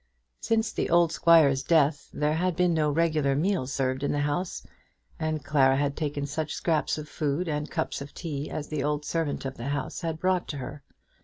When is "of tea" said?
8.01-8.49